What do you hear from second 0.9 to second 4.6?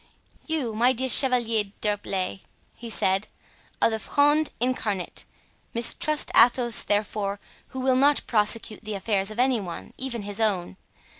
dear Chevalier d'Herblay," he said, "are the Fronde